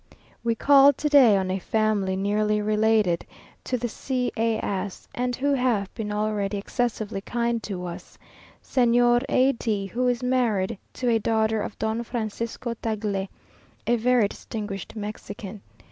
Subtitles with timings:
[0.43, 3.23] We called to day on a family nearly related
[3.65, 8.17] to the C as, and who have been already excessively kind to us;
[8.63, 13.27] Señor A d, who is married to a daughter of Don Francisco Tagle,
[13.85, 15.61] a very distinguished Mexican.